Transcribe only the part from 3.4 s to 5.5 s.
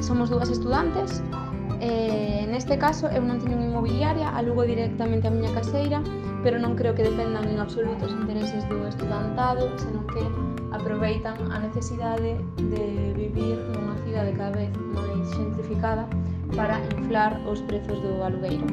teño unha inmobiliaria, alugo directamente a